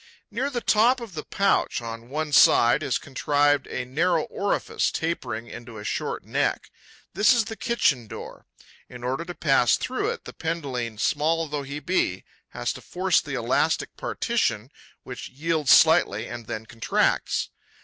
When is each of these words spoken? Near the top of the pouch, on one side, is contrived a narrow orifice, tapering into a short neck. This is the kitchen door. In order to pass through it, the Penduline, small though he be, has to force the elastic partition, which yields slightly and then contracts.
Near 0.31 0.49
the 0.49 0.61
top 0.61 0.99
of 0.99 1.13
the 1.13 1.23
pouch, 1.23 1.79
on 1.79 2.09
one 2.09 2.31
side, 2.31 2.81
is 2.81 2.97
contrived 2.97 3.67
a 3.67 3.85
narrow 3.85 4.23
orifice, 4.23 4.89
tapering 4.89 5.45
into 5.47 5.77
a 5.77 5.83
short 5.83 6.23
neck. 6.25 6.71
This 7.13 7.33
is 7.33 7.45
the 7.45 7.55
kitchen 7.55 8.07
door. 8.07 8.47
In 8.89 9.03
order 9.03 9.23
to 9.25 9.35
pass 9.35 9.75
through 9.77 10.09
it, 10.09 10.25
the 10.25 10.33
Penduline, 10.33 10.97
small 10.99 11.47
though 11.47 11.61
he 11.61 11.79
be, 11.79 12.23
has 12.47 12.73
to 12.73 12.81
force 12.81 13.21
the 13.21 13.35
elastic 13.35 13.95
partition, 13.95 14.71
which 15.03 15.29
yields 15.29 15.69
slightly 15.69 16.27
and 16.27 16.47
then 16.47 16.65
contracts. 16.65 17.51